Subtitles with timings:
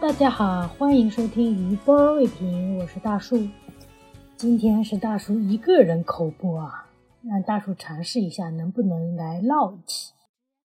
[0.00, 3.46] 大家好，欢迎收听余波未平，我是大树。
[4.36, 6.90] 今天是大叔一个人口播啊，
[7.22, 10.12] 让大叔尝试一下能不能来唠一期。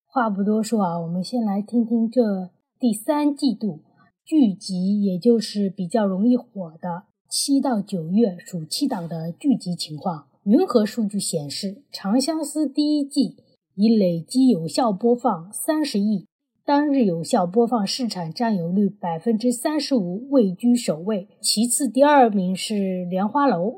[0.08, 3.82] 话不多说啊，我们先来听听这第三季度
[4.26, 10.28] 剧集，也就是比较容易火的七到九月暑期档的剧集情况。
[10.44, 13.38] 云和数据显示，《长相思》第一季
[13.76, 16.29] 已累计有效播放三十亿。
[16.70, 21.28] 当日有效播放市场占有率百分之三十五，位居首位。
[21.42, 22.76] 其次，第二名是
[23.10, 23.70] 《莲花楼》，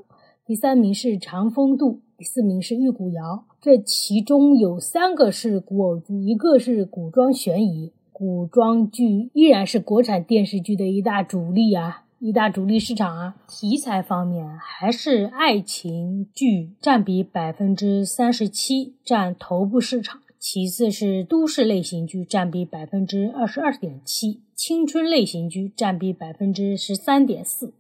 [0.45, 3.45] 第三名是《长风渡》，第四名是《玉骨遥》。
[3.61, 7.93] 这其中有三个是古偶剧，一个是古装悬疑。
[8.11, 13.37] 古装剧依然是国产电视剧的一大主力啊，一大主力市场啊。
[13.47, 20.19] 题材方面，还是爱情剧占比百分之三十七，占头部市场。
[20.41, 27.75] 其次是都市类型剧占比百分之二十二点七，青春类型剧占比百分之十三点四，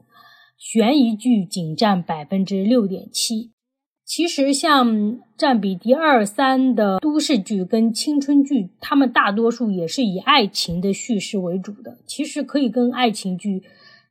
[0.59, 3.49] 悬疑剧仅占百分之六点七。
[4.05, 11.97] 其实像占比第二三的都市剧跟青春剧，他们大多数也是以爱情的叙事为主的。
[12.05, 13.63] 其实可以跟爱情剧。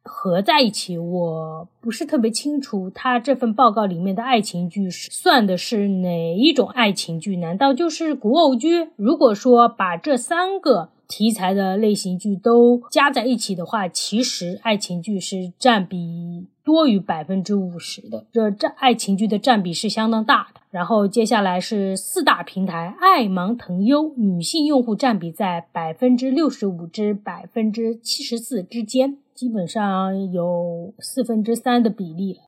[0.02, 7.36] 合在一起，我不是特别清楚，他这份报告里面的爱情剧是算的是哪一种爱情剧？
[7.36, 8.88] 难道就是古偶剧？
[8.96, 20.60] 如果说把这三个题材的类型剧都加在一起的话，其实爱情剧是占比多于百分之五十的，这占爱情剧的占比是相当大的。
[20.70, 29.18] 然后接下来是四大平台，爱芒腾优女性用户占比在百分之六十五至百分之七十四之间。
[29.40, 32.40] 基本上有四分之三的比例了，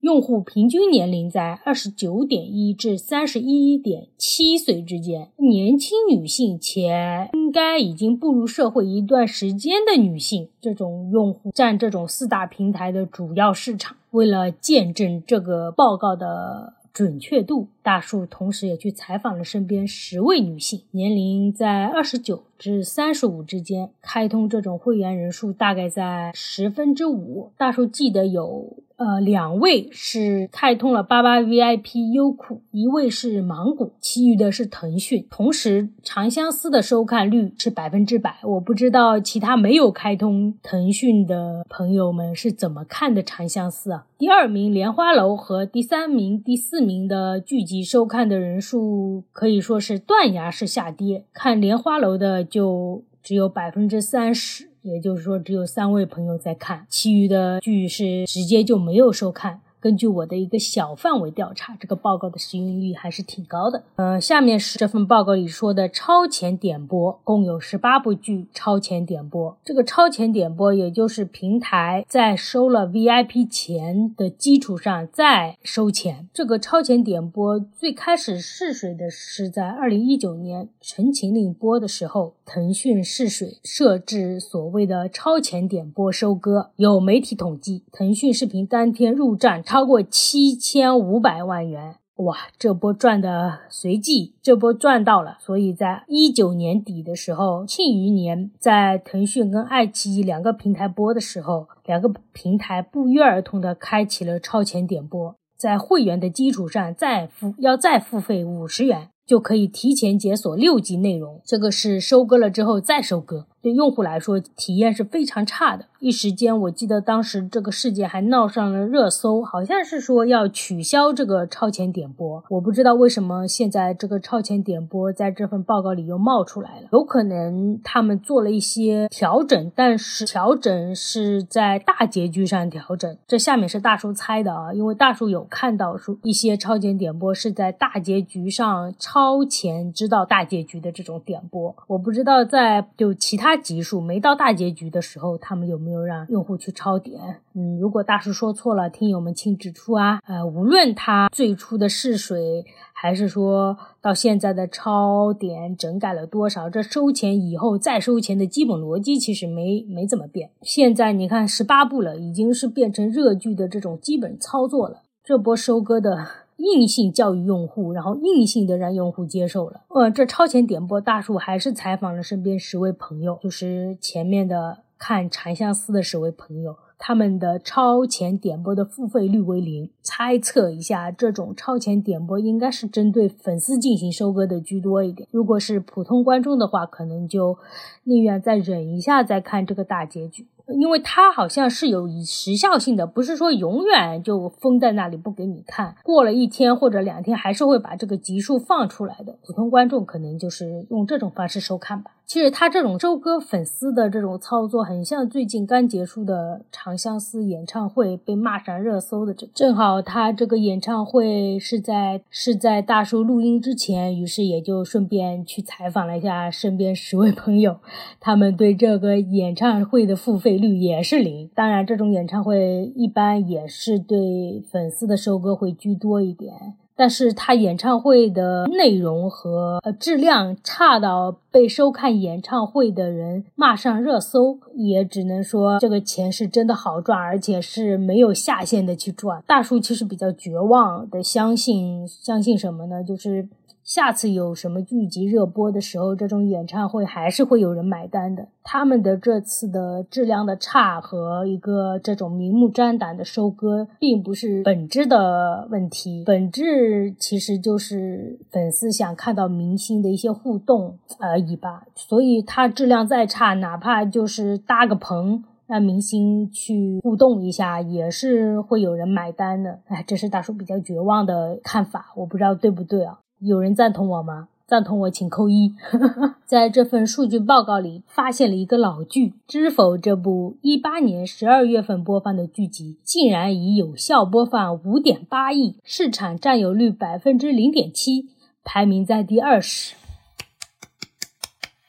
[0.00, 13.98] 用户平均年龄在二十九点一至三十一点七岁之间，年轻女性且应该已经步入社会一段时间的女性，这种用户占这种四大平台的主要市场。
[14.12, 16.79] 为了见证这个报告的。
[16.92, 27.52] 准确度，大树同时也去采访了身边十位女性，年龄在二十九至三十五之间，开通这种会员人数大概在十分之五。
[27.56, 28.76] 大树记得有。
[29.00, 35.26] 呃，两位是开通了八八 VIP 优酷，一位是芒果，其余的是腾讯。
[35.30, 38.36] 同时，《长相思》的收看率是百分之百。
[38.42, 44.04] 我不知道其他没有开通腾讯的朋友们是怎么看的《长相思》啊？
[44.18, 51.24] 第二名《莲花楼》和第三名、第四名的剧集收看的人数可以说是断崖式下跌。
[51.32, 54.68] 看《莲花楼》的就只有百分之三十。
[54.82, 59.60] 也就是说，只有三位朋友在看，其余的剧是直接就没有收看。
[59.80, 63.82] 根据我的一个小范围调查，这个报告的使用率还是挺高的。
[63.96, 69.56] 呃，下面是这份报告里说的超前点播，共有十八部剧超前点播。
[69.64, 76.28] 这个超前点播，也就是平台在收了 VIP 钱的基础上再收钱。
[76.34, 86.70] 这个超前点播最开始试水的是在二零一九年《陈情令》播的时候，腾讯试水设置所谓的超前点播收割。
[86.76, 89.62] 有媒体统计，腾讯视频当天入站。
[89.70, 92.36] 超过七千五百万元，哇！
[92.58, 95.36] 这波赚的随即，这波赚到了。
[95.38, 111.40] 所以在一九年底的时候，庆余年在腾讯跟爱奇艺两个平台播的时候，两个平台不约而同的开启了超前点播，在会员的基础上再付要再付费五十元，就可以提前解锁六集内容。
[111.44, 115.84] 这个是收割了之后再收割，对用户来说体验是非常差的。
[115.98, 122.42] 一时间，我记得当时这个事件还闹上了热搜，好像是说要取消这个超前点播。
[122.48, 133.14] 我不知道为什么现在这个超前点播在这份报告里又冒出来了，有可能他们做了一些调整，但是调整是在大结局上调整。
[133.26, 141.76] 这下面是大叔猜的啊，因为大叔有看到说一些超前点播是在大结局上超前知道大结局的这种点播。
[141.88, 146.00] 我不知道在就其他集数没到大结局的时候，他们有没有。
[146.00, 150.18] 让用户去抄点，嗯，如果大叔说错了，听友们请指出啊。
[150.26, 152.64] 呃，无论他最初的试水，
[152.94, 160.50] 还是说到现在的抄点整改了多少，这收钱以后再收钱的基本逻辑其实没没怎么变。
[160.62, 165.02] 现在你看十八部了，已经是变成热剧的这种基本操作了。
[165.22, 166.26] 这波收割的
[166.60, 169.80] 硬性教育用户，然后硬性的让用户接受了。
[169.88, 174.78] 呃，这超前点播大叔还是采访了身边十位朋友，就是前面的。
[175.02, 179.88] 看《长相思》的十位朋友，他们的超前点播的付费率为零。
[180.02, 185.26] 猜测一下，这种超前点播应该是针对粉丝进行收割的居多一点。
[185.32, 187.56] 如果是普通观众的话，可能就
[188.04, 190.46] 宁愿再忍一下再看这个大结局。
[190.78, 199.38] 因为它好像是有时效性的，不是说永远就封在那里不给你看，过了一天或者两天还是会把这个集数放出来的。
[199.46, 202.10] 普通观众可能就是用这种方式收看吧。
[202.30, 209.48] 其实他这种收割粉丝的这种操作，很像最近刚结束的《长相思》演唱会被骂上热搜的这。
[209.52, 217.78] 正好他这个演唱会是在是在大叔录音之前，于是也就顺便去采访了一下身边十位朋友，
[218.20, 221.50] 他们对这个演唱会的付费率也是零。
[221.52, 226.74] 当然，这种演唱会一般也是对粉丝的收割会居多一点。
[227.00, 239.42] 但是他演唱会的内容和质量差到被收看演唱会的人骂上热搜，也只能说这个钱是真的好赚，而且是没有下限的去赚。
[239.46, 243.02] 大叔其实比较绝望的相信，相信什么呢？
[243.02, 243.48] 就是。
[243.90, 248.46] 下次有什么剧集热播的时候，这种演唱会还是会有人买单的。
[248.62, 261.82] 他们的这次的质量的差和一个这种明目张胆的收割，并不是本质的问题，本质其实就是粉丝想看到明星的一些互动而已吧。
[261.96, 269.80] 所以它质量再差，哪怕就是搭个棚让明星去互动一下，也是会有人买单的。
[269.88, 273.18] 哎，这是大叔比较绝望的看法，我不知道对不对啊。
[273.40, 274.48] 有人赞同我吗？
[274.66, 275.74] 赞同我请扣一。
[276.46, 288.28] 在这份数据报告里，发现了一个老剧《知否》这部一八年十二月份播放的剧集，竟然已有效播放五点八亿，市场占有率百分之零点七，
[288.62, 289.94] 排名在第二十，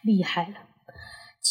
[0.02, 0.71] 厉害了。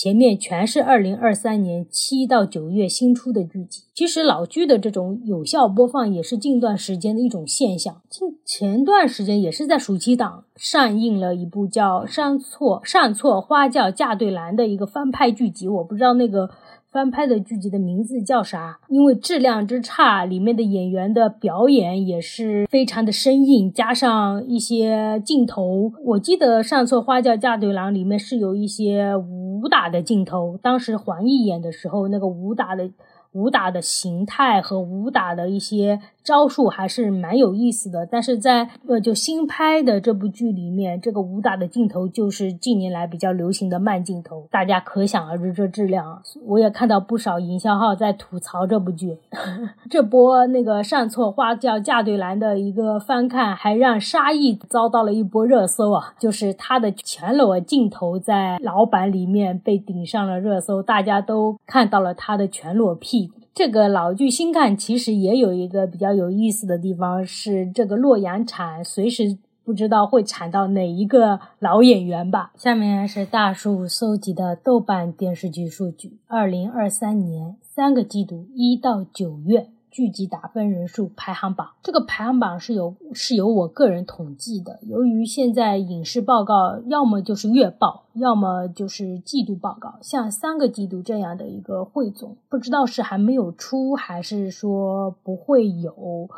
[0.03, 3.83] 前面全是二零二三年七到九月新出的剧集。
[3.93, 8.01] 其实老剧的这种有效播放也是近段时间的一种现象。
[8.09, 16.49] 近前段时间也是在暑期档上映了一部叫《上错上错花轿嫁对郎》的一个翻拍剧集，我不知道那个。
[16.93, 18.81] 翻拍的剧集的名字叫啥？
[18.89, 32.91] 因为质量之差，里面的演员的表演也是非常的生硬，加上一些镜头，我记得《上错花轿嫁对郎》里面是有一些武打的镜头，当时黄奕演的时候，那个武打的。
[33.33, 46.21] 武打的形态和武打的一些招数还是蛮有意思的，但是在呃就新拍的这部剧里面，这个武打的镜头就是近年来比较流行的慢镜头，大家可想而知这质量。
[46.47, 49.19] 我也看到不少营销号在吐槽这部剧。
[49.89, 63.20] 这波那个上错花轿嫁对郎的一个翻看，还让沙溢遭到了一波热搜啊，就是他的全裸镜头在老版里面被顶上了热搜，大家都看到了他的全裸屁。
[63.63, 72.53] 这个老剧新看，其实也有一个比较有意思的地方，是这个洛阳铲随时不知道会铲到哪一个老演员吧。
[72.57, 79.67] 下面是大树搜集的豆瓣电视剧数据，二零二三年三个季度一到九月。
[79.91, 84.79] 剧集打分人数排行榜，这个排行榜是由是由我个人统计的。
[84.83, 96.29] 由于现在影视报告要么就是月报，要么就是季度报告，像三个季度这样的一个汇总，不知道是还没有出，还是说不会有。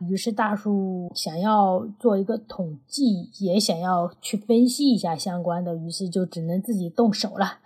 [0.00, 7.58] 于是大树想要做一个统计，也想要去分析一下相关的，于是就只能自己动手了。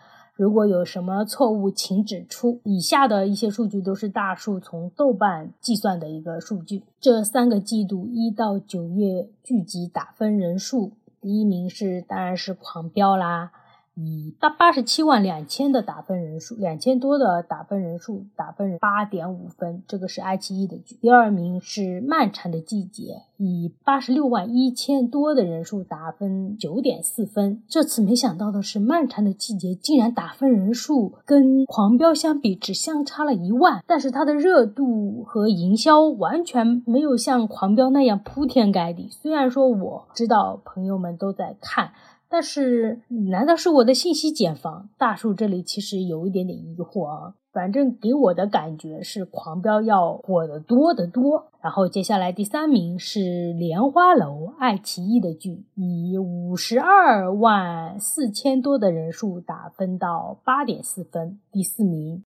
[0.43, 2.59] 如果有什么错误，请指出。
[2.65, 6.83] 以下的一些数据都是大数从豆瓣计算的一个数据。
[7.01, 13.53] 这三个季度一到九月聚集打分人数，第一名是当然是《狂飙》啦。
[13.95, 20.97] 以八八十七万两千的打分人数，两千多的打分人数，打分八点五分，这个是爱奇艺的剧。
[21.01, 23.03] 第二名是《漫长的季节》，
[23.37, 27.63] 以八十六万一千多的人数打分九点四分。
[27.69, 39.11] 这次没想到的是，《漫长的季节》竟然打分人数跟《狂飙》相比只相差了一万，但是它的热度和营销完全没有像《狂飙》那样铺天盖地。
[39.11, 41.93] 虽然说我知道朋友们都在看。
[42.33, 44.89] 但是，难道是我的信息茧房？
[44.97, 47.35] 大树这里其实有一点点疑惑啊。
[47.53, 51.49] 反正给我的感觉是《狂飙》要火得多得多。
[51.61, 53.21] 然后接下来第三名是
[53.59, 61.39] 《莲花楼》，爱奇艺的剧，以五十二万四千多的人数打分到八点四分。
[61.53, 62.25] 第四名，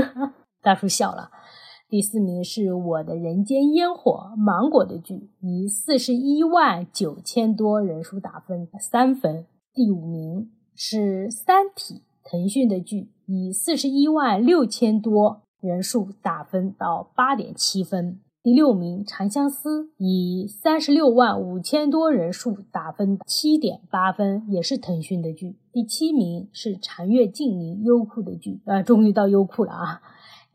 [0.60, 1.30] 大叔笑了。
[1.90, 9.46] 第四名是我的人间烟火芒果的剧，以四十一万九千多人数打分三分。
[9.72, 18.20] 第五名是三体腾讯的剧，以四十一万六千多人数打分到八点七分。
[18.42, 25.56] 第六名《长相思》以三十六万五千多人数打分七点八分，也是腾讯的剧。
[25.72, 30.02] 第七名是《长月烬明》，优酷的剧，呃，终于到优酷了啊！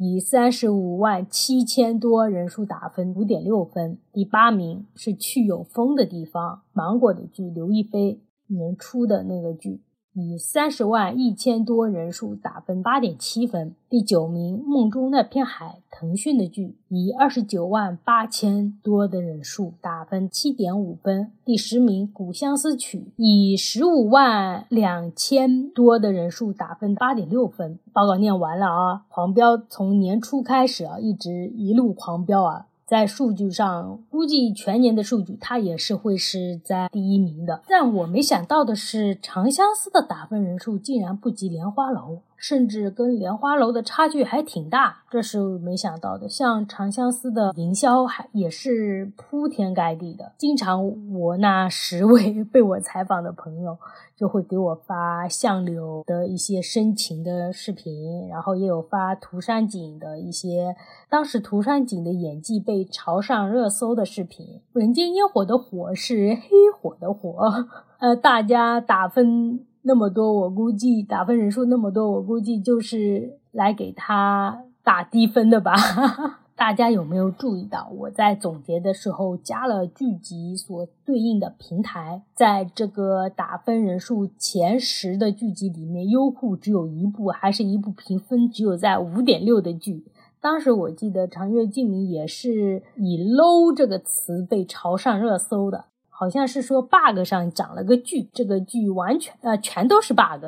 [0.06, 3.98] 以三十五万七千多人数打分五点六分。
[4.12, 9.80] 第八名是《去有风的地方》，芒果的剧，刘亦菲年初的那个剧。
[10.14, 21.32] 以三十万一千多人数打分八点七分，第九名《梦中那片海》，腾讯的剧，以二十九万八千多的人数打分七点五分。
[21.44, 27.80] 第十名《古相思曲》，以十五万两千多的人数打分八点六分。
[27.92, 32.68] 报告念完了啊，狂飙从年初开始啊，一直一路狂飙啊。
[32.86, 37.62] 在数据上，估计全年的数据它也是会是在第一名的。
[37.68, 42.16] 但我没想到的是，《长相思》的打分人数竟然不及《莲花楼》。
[42.44, 46.28] 甚至跟莲花楼的差距还挺大，这是没想到的。
[46.28, 53.78] 像长相思的营销还也是铺天盖地的，经常我那十位 被我采访的朋友
[54.18, 60.76] 就会给我发相柳的一些深情的视频，然后也有发涂山璟的一些
[61.10, 64.60] 当时涂山璟的演技被朝上热搜的视频。
[64.74, 67.50] 人间烟火的火是黑火的火，
[68.00, 69.66] 呃，大家打分。
[69.86, 75.74] 那么多，我估计打分人数那么多，我估计就是来给他打低分的吧。
[76.56, 82.22] 大家有没有注意到，我在总结的时候加了剧集所对应的平台？
[82.34, 90.06] 在这个打分人数前十的剧集里面，优酷只有一部，还是一部评分只有在五点六的剧。
[90.40, 95.86] 当时我记得《长月烬明》也是以 “low” 这个词被朝上热搜的。
[96.16, 100.46] 好像是说 bug 上长了个剧，这个剧完全呃全都是 bug，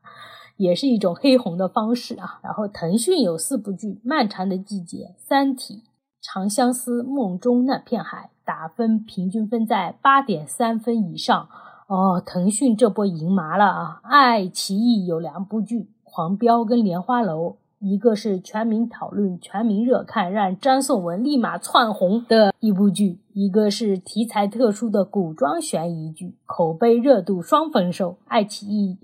[0.56, 2.40] 也是一种黑红的方式啊。
[2.42, 5.74] 然后腾讯有四部剧：《漫长的季节》、《三体》、
[6.20, 11.48] 《长相思》、《梦中那片海》，打分平均分在八点三分以上。
[11.88, 14.00] 哦，腾讯这波赢麻了啊！
[14.04, 17.50] 爱奇艺有两部剧，《狂飙》跟《莲花楼》。
[17.84, 28.16] 一个是全民讨论、全民热看，让张颂文立马窜红的一部剧；一个是题材特殊的古装悬疑剧，口碑热度双丰收。
[28.28, 28.98] 爱奇艺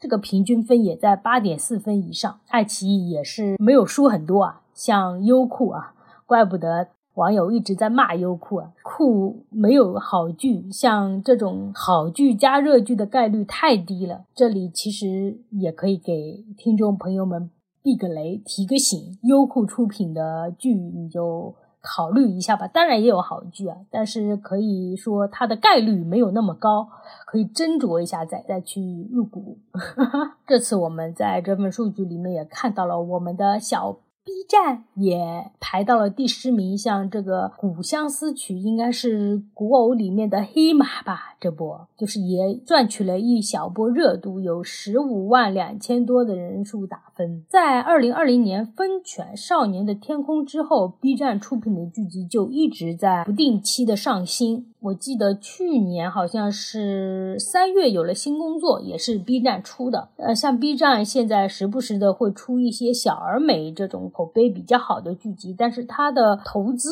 [0.00, 4.62] 这个平均分也在八点四分以上，爱奇艺也是没有输很多啊。
[4.74, 5.94] 像优酷啊，
[6.26, 14.24] 怪不得网友一直在骂优酷啊，酷没有好剧，像这种好剧加热剧的概率太低了。
[14.34, 17.50] 这里其实也可以给听众朋友们。
[17.84, 22.66] 避个雷，提个醒，优酷出品的剧你就考虑一下吧。
[22.66, 26.88] 当然也有好剧啊，但是可以说它的概率没有那么高，
[27.26, 29.58] 可以斟酌一下再再去入股。
[30.48, 33.98] 这次我们在这份数据里面也看到了我们的小。
[34.26, 41.36] B 站也排到了第十名，像这个《古相思曲》应该是古偶里面的黑马吧？
[41.38, 47.44] 这波就是也赚取了一小波热度，有十五万两千多的人数打分。
[47.50, 54.72] 在二零二零年《风犬少年的天空》之后，B 站出品的剧集就一直在不定期的上新。
[54.84, 60.10] 我记得去年好像是三月有了新工作，也是 B 站出的。
[60.16, 66.90] 呃，像 B 站现在时不时的会出一些小而美这种口碑比较好的剧集，但是它的投资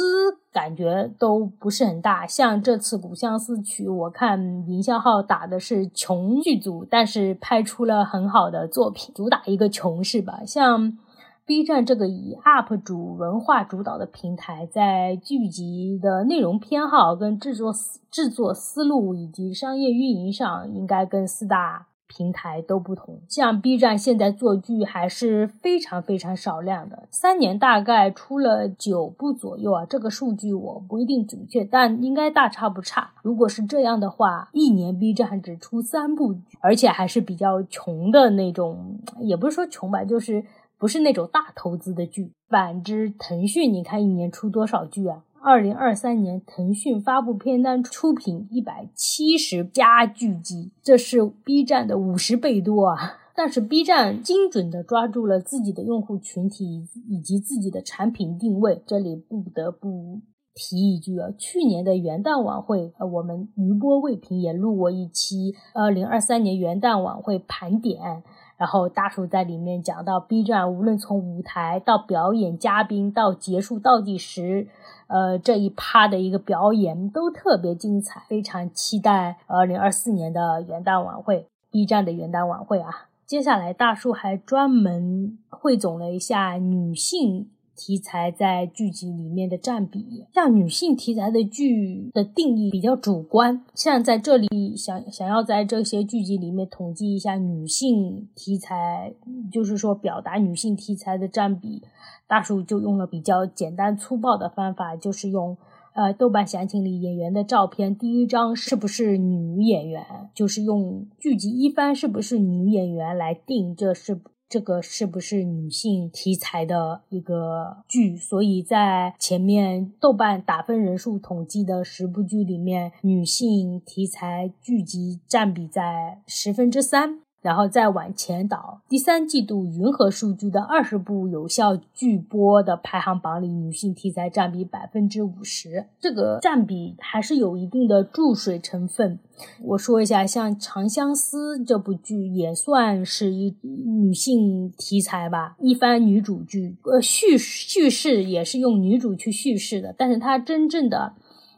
[0.50, 2.26] 感觉都不是很大。
[2.26, 10.40] 像这次《古相思曲》，我看营销号打的是穷剧组，但是拍出了很好的作品，主打一个穷是吧？
[10.46, 10.96] 像。
[11.44, 23.20] B 站这个以 UP 主文化主导的平台，在剧集的内容偏好、跟制作思制作思路以及商业运营上，应该跟四大平台都不同。
[23.28, 29.84] 像 B 站现在做剧还是非常非常少量的，三年大概出了九部左右啊。
[29.84, 33.10] 这个数据我不一定准确，但应该大差不差。
[33.22, 40.44] 如果是这样的话，一年 B 站只出三部，而且还是比较穷的那种，也不是说穷吧，就是。
[40.82, 42.32] 不是那种大投资的剧。
[42.48, 45.22] 反之，腾讯你看一年出多少剧啊？
[45.40, 53.20] 二零二三年，腾讯发布片单出品一百七十家剧集，这是 B 站的五十倍多啊！
[53.36, 58.82] 但是 B 站精准的抓住了自己的用户群体以及自己的产品定位。
[58.84, 60.20] 这里不得不
[60.52, 68.24] 提一句啊，去年的元旦晚会，呃，我们余波未平也录过一期二零二三年元旦晚会盘点。
[68.62, 74.68] 然后大叔在里面讲到，B 站无论从舞台到表演嘉宾到结束倒计时，
[75.08, 83.08] 呃这一趴的一个表演都特别精彩，非常期待二零二四年的元旦晚会，B 站的元旦晚会啊。
[83.26, 90.26] 接下来大叔还专门汇总了一下女性题材在剧集里面的占比。
[90.32, 99.14] 像女性题材的剧的定义比较主观，像在这里想想要在这些剧集里面统计一下女性题材，
[99.50, 101.82] 就是说表达女性题材的占比，
[102.26, 105.56] 大叔就用了比较简单粗暴的方法，就是用。
[105.94, 110.02] 呃，豆瓣详情里演员的照片，第一张是不是女演员？
[110.34, 114.18] 就是用剧集一番是不是女演员来定，这是
[114.52, 118.18] 这个是不是女性题材的一个剧？
[118.18, 127.20] 所以在前面豆瓣打分人数统计的十部剧里面，女性题材剧集占比在十分之三。
[127.42, 139.18] 然后再往前倒，第三季度云和数据的二十部有效剧播的排行榜里，女性题材占比百分之五十，这个占比还是有一定的注水成分。
[139.60, 151.14] 我说一下，像《长相思》这部剧也算是一女性题材吧，一番女主剧，呃，叙叙事也是用女主去叙事的，但是它真正的。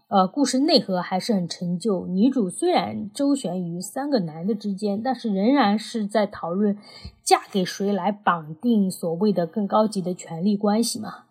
[0.09, 2.07] 呃，故事内核还是很陈旧。
[2.07, 6.77] 女主虽然周旋于三个男的之间，但是仍然是在讨论
[7.23, 11.25] 嫁给谁来绑定所谓的更高级的权力关系嘛。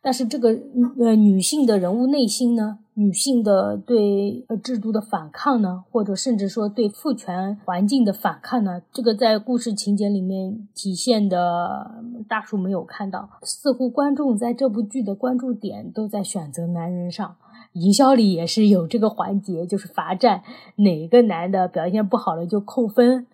[0.00, 0.56] 但是这个
[0.98, 13.28] 呃女性的人物内心呢，女性的对呃制度的反抗呢，或者甚至说对父权环境的反抗呢，这个在故事情节里面体现的大叔没有看到。
[13.42, 17.36] 似乎观众在这部剧的关注点都在选择男人上。
[17.72, 20.42] 营销里也是有这个环节，就是罚站，
[20.76, 23.26] 哪个男的表现不好了就扣分。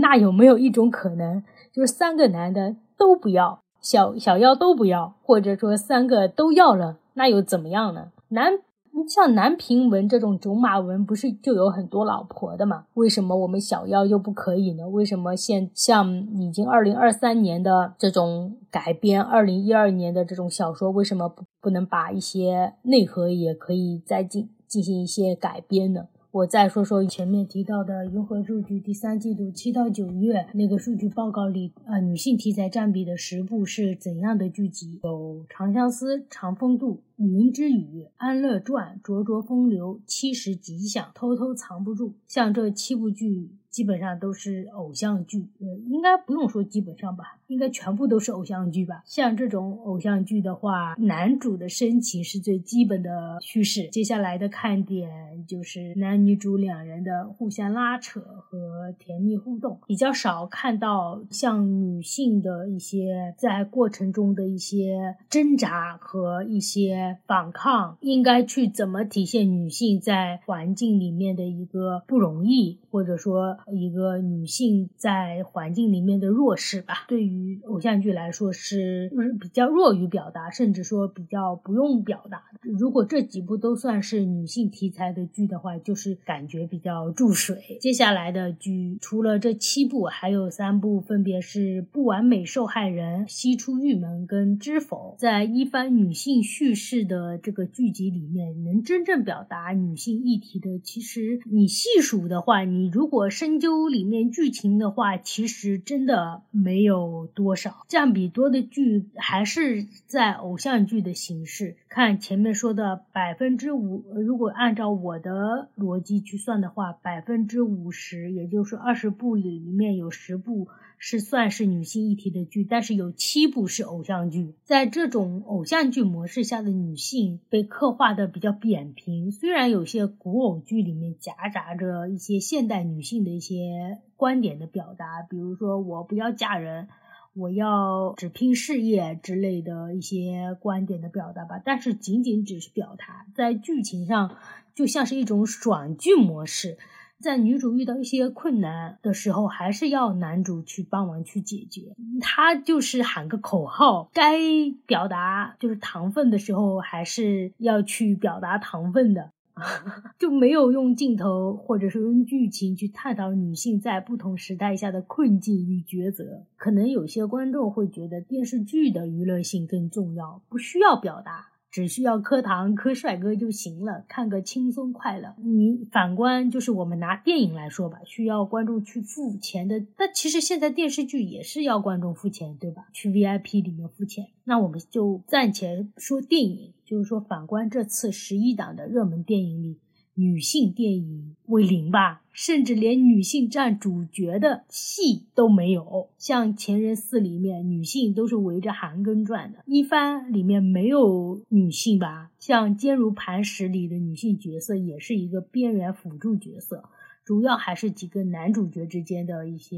[0.00, 8.12] 那有没有一种可能，就是三个男的都不要，小小妖都不要，或者说三个都要了，那又怎么样呢？
[8.28, 8.60] 男。
[9.08, 12.84] 像南平文这种种马文，不是就有很多老婆的嘛？
[12.94, 14.88] 为什么我们小妖就不可以呢？
[14.88, 26.08] 为什么现像已经二零二三年的这种改编，二零一二年的这种小说，为什么不不能把一些内核也可以再进进行一些改编呢？
[26.30, 34.98] 我再说说前面提到的云和数据第三季度七到九月那个数据报告里，呃，女性题材占比的十部是怎样的剧集？
[35.04, 36.96] 有《长相思》《长风渡》。
[37.16, 49.02] 云之羽、安乐传、灼灼风流、七十吉祥、偷偷藏不住，像这七部剧基本上都是偶像剧，呃，应该不用说基本上吧，应该全部都是偶像剧吧。
[49.04, 67.18] 像这种偶像剧的话，男主的深情是最基本的叙事，接下来的看点就是男女主两人的互相拉扯和甜蜜互动，比较少看到像女性的一些在过程中的一些挣扎和一些。
[67.26, 77.04] 反抗应该去怎么体现女性在环境里面的一个不容易，或者说一个女性在环境里面的弱势吧？
[77.06, 82.42] 对于偶像剧来说是比较弱于表达，甚至说比较不用表达。
[82.62, 87.78] 如果这几部都算是女性题材的剧的话，就是感觉比较注水。
[87.80, 95.14] 接下来的剧除了这七部，还有三部，分别是《不完美受害人》《西出玉门》跟《知否》。
[95.20, 97.04] 在一番女性叙事。
[97.04, 107.84] 的这个剧集里面，能真正表达女性议题的，其实你细数的话，你如果深研究里面剧情的话，其实真的没有多少。
[107.86, 111.76] 占比多的剧还是在偶像剧的形式。
[111.88, 120.66] 看前面说的百分之五，如果按照我的逻辑去算的话，百分之五十，也就是二十部里面有十部。
[120.98, 124.54] 是算是女性议题的剧，但是有七部是偶像剧。
[124.64, 136.88] 在这种偶像剧模式下的女性被刻画的比较扁平，虽然有些古偶剧里面夹杂着一些现代女性的一些观点的表达，比如说我不要嫁人，
[137.34, 144.36] 我要只拼事业之类的一些观点的表达吧，但是仅仅只是表达，在剧情上
[144.74, 146.78] 就像是一种爽剧模式。
[147.24, 151.96] 在女主遇到一些困难的时候，还是要男主去帮忙去解决。
[152.20, 154.38] 他就是喊个口号，该
[154.86, 159.30] 表达就是糖分的时候，还是要去表达糖分的，
[160.18, 166.44] 就没有用镜头或者是用剧情去探讨女性在不同时代下的困境与抉择。
[166.58, 171.53] 可能有些观众会觉得电视剧的娱乐性更重要，不需要表达。
[171.74, 175.34] 只需要磕糖磕帅哥就行了，看个轻松快乐。
[175.42, 179.84] 你反观就是我们拿电影来说吧，需要观众去付钱的。
[179.96, 182.86] 但其实现在电视剧也是要观众付钱，对吧？
[182.92, 184.28] 去 VIP 里面付钱。
[184.44, 189.80] 那我们就暂且说电影，就是说反观这次十一档的热门电影里，
[190.14, 196.08] 女性电影为零吧，甚至连女性占主角的戏都没有。
[196.18, 202.30] 像《前任四》里面，女性都是围着韩庚转的；《一番》里面没有女性吧？
[202.38, 206.84] 像《坚如磐石》里的女性角色也是一个边缘辅助角色。
[207.24, 209.76] 主要还是几个男主角之间的一些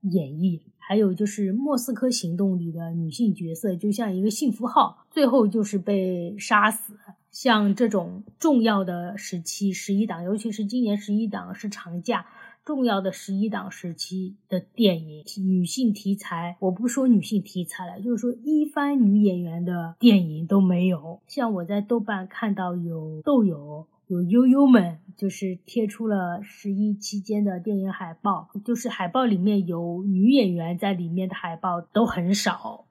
[0.00, 6.94] 演绎，还有就是《莫斯科行动》里的女性角色，就像一个幸福号，最后就是被杀死。
[7.32, 12.26] 像这种重要的时期，十一档，尤其是今年十一档是长假，
[12.64, 21.20] 重要的十一档时期的电影，女性题材，我不说女性题材了，就是说一番女演员的电影都没有。
[21.26, 23.88] 像我在豆瓣看到有豆友。
[24.08, 32.84] 有悠悠们就是贴出了十一期间的电影海报，就是海报里面有女演员在里面的海报都很少，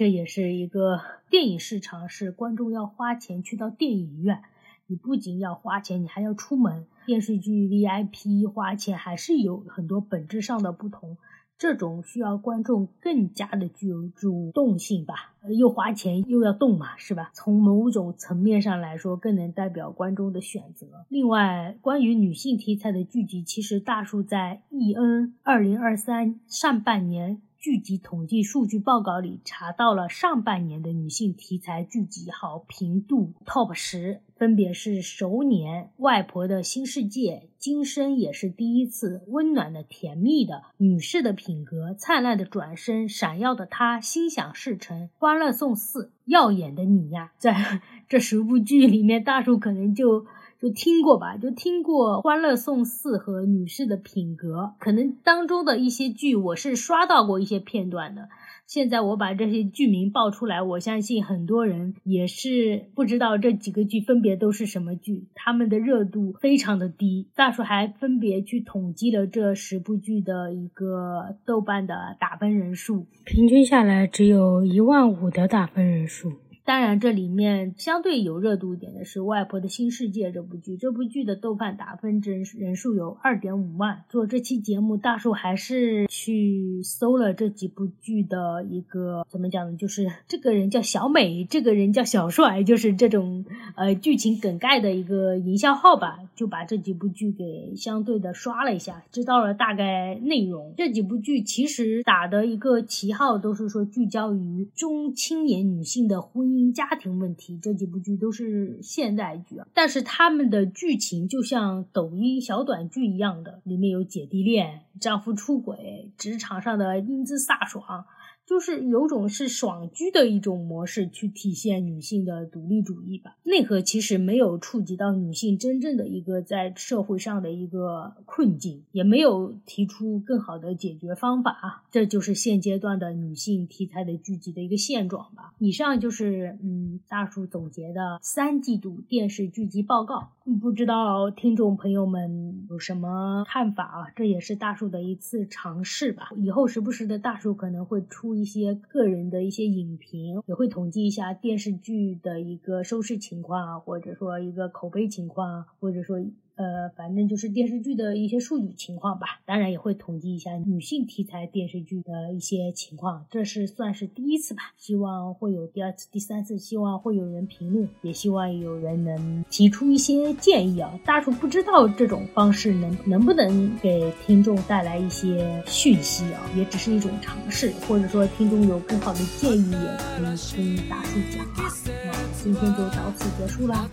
[0.00, 4.40] 这也是一个电影市场，是观众要花钱去到电影院，
[4.86, 6.86] 你不仅要花钱，你还要出门。
[7.04, 11.18] 电视剧 VIP 花钱还是有很多本质上的不同。
[11.58, 17.30] 这种需要观众更加的具有主动性吧，又花钱又要动嘛，是吧？
[17.34, 21.04] 从某种层面上来说，更能代表观众的选择。
[21.10, 27.42] 另外，关于女性题材的剧集，其实大树在 EN 二零二三上半年。
[27.60, 47.32] 剧集统计数据报告里查到了上半年的女性题材剧集好评度 TOP 十，分别是《熟年》《外婆的新世界》《今生也是第一次》《温暖的甜蜜的》《女士的品格》《灿烂的转身》《闪耀的她》《心想事成》《欢乐颂四》《耀眼的你呀》。
[47.42, 50.24] 在 这十部剧里面，大叔可能就。
[50.60, 58.28] 就听过吧，就听过《欢乐颂四》和《女士的品格》，可能当中的一些剧我是刷到过一些片段的。
[58.66, 67.26] 现在我把这些剧名报出来，我相信很多人也是不知道这几个剧分别都是什么剧，他们的热度非常的低。
[67.34, 76.34] 大叔还分别去统计了这十部剧的一个豆瓣的打分人数，平均下来只有一万五的打分人数。
[76.70, 80.76] 当然，这里面相对有热度一点的是《外婆的新世界》这部剧。
[80.76, 84.04] 这部剧的豆瓣打分人人数有二点五万。
[84.08, 89.76] 做这期节目，大叔还是去搜了这几部剧的一个怎么讲呢？
[89.76, 96.20] 就是这个人叫小美，这个人叫小帅，就是这种呃剧情梗概的一个营销号吧。
[96.36, 100.72] 就把这几部剧给相对的刷了一下，知道了大概内容。
[100.76, 106.59] 这几部剧其实打的一个旗号都是说聚焦于中青年女性的婚姻。
[106.60, 118.04] 因家庭问题这几部剧都是现代剧啊，但是他们的剧情就像抖音小短剧一样的，里面有姐弟恋、丈夫出轨、职场上的英姿飒爽。
[118.50, 135.54] 就是有种是爽剧的一种模式去体现女性的独立主义吧，内核其实没有触及到女性真正的一个在社会上的一个困境，也没有提出更好的解决方法啊，这就是现阶段的女性题材的剧集的一个现状吧。
[135.60, 144.10] 以上就是嗯大叔总结的三季度电视剧集报告，不知道听众朋友们有什么看法啊？
[144.16, 148.39] 这也是大叔的一次尝试吧，以后时不时的大叔可能会出。
[148.40, 156.18] 一些个人的一些影评，也会统计一下电视剧的一个收视情况啊，或者说一个口碑情况啊，或者说。
[156.60, 163.24] 呃，反正就是电视剧的一些数据情况吧，当然也会统计一下女性题材电视剧的一些情况。
[163.30, 171.00] 这是算是第一次吧，希望会有第二次、第三次，希望会有人评论，也希望有人能提出一些建议啊。
[171.02, 181.72] 大叔不知道这种方式能能不能给听众带来一些讯息啊，也只是一种尝试，或者说听众有更好的建议，也可以跟大叔讲啊。
[182.04, 183.90] 那今天就到此结束了，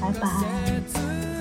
[0.00, 1.37] 拜拜。